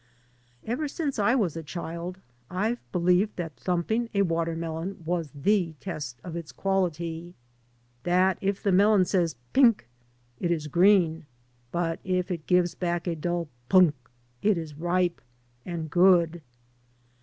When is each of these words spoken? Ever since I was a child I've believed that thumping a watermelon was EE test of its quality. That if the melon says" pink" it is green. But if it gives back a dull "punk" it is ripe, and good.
Ever 0.65 0.87
since 0.87 1.19
I 1.19 1.35
was 1.35 1.55
a 1.55 1.61
child 1.61 2.21
I've 2.49 2.79
believed 2.91 3.35
that 3.35 3.55
thumping 3.55 4.09
a 4.15 4.23
watermelon 4.23 5.03
was 5.05 5.29
EE 5.45 5.73
test 5.79 6.19
of 6.23 6.35
its 6.35 6.51
quality. 6.51 7.35
That 8.01 8.39
if 8.41 8.63
the 8.63 8.71
melon 8.71 9.05
says" 9.05 9.35
pink" 9.53 9.87
it 10.39 10.49
is 10.49 10.65
green. 10.65 11.27
But 11.71 11.99
if 12.03 12.31
it 12.31 12.47
gives 12.47 12.73
back 12.73 13.05
a 13.05 13.15
dull 13.15 13.47
"punk" 13.69 13.93
it 14.41 14.57
is 14.57 14.73
ripe, 14.73 15.21
and 15.67 15.87
good. 15.87 16.41